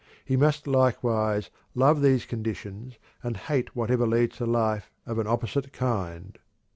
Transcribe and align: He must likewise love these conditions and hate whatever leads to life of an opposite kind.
He 0.25 0.35
must 0.35 0.65
likewise 0.65 1.51
love 1.75 2.01
these 2.01 2.25
conditions 2.25 2.97
and 3.21 3.37
hate 3.37 3.75
whatever 3.75 4.07
leads 4.07 4.37
to 4.37 4.47
life 4.47 4.89
of 5.05 5.19
an 5.19 5.27
opposite 5.27 5.71
kind. 5.73 6.39